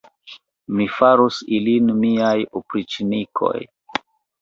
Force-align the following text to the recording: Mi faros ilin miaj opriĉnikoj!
Mi 0.77 0.87
faros 0.93 1.37
ilin 1.59 1.93
miaj 2.01 2.35
opriĉnikoj! 2.63 3.57